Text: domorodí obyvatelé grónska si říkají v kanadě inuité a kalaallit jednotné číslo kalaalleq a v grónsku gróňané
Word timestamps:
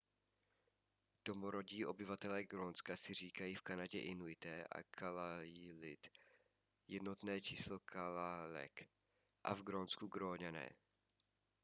domorodí 1.25 1.85
obyvatelé 1.85 2.43
grónska 2.45 2.95
si 2.97 3.13
říkají 3.13 3.55
v 3.55 3.61
kanadě 3.61 3.99
inuité 3.99 4.63
a 4.63 4.83
kalaallit 4.83 6.07
jednotné 6.87 7.41
číslo 7.41 7.79
kalaalleq 7.85 8.85
a 9.43 9.53
v 9.53 9.61
grónsku 9.63 10.07
gróňané 10.07 10.69